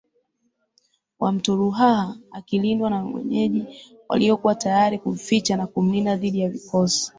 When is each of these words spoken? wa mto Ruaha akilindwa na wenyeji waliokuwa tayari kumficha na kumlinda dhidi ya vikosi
wa 1.19 1.31
mto 1.31 1.55
Ruaha 1.55 2.15
akilindwa 2.31 2.89
na 2.89 3.03
wenyeji 3.03 3.65
waliokuwa 4.09 4.55
tayari 4.55 4.97
kumficha 4.99 5.57
na 5.57 5.67
kumlinda 5.67 6.15
dhidi 6.15 6.39
ya 6.39 6.49
vikosi 6.49 7.09